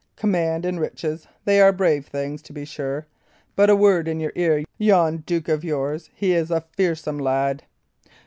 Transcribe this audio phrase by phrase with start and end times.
[0.15, 3.05] Command and riches, they are brave things, to be sure;
[3.55, 7.61] but a word in your ear yon duke of yours, he is a fearsome lad."